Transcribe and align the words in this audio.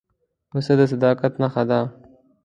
پسه 0.49 0.73
د 0.79 0.81
صداقت 0.91 1.33
نښه 1.41 1.63
ده. 1.69 1.79